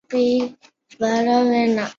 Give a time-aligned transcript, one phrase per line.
[0.01, 0.01] 江户时代舟山
[0.99, 1.87] 万年命名。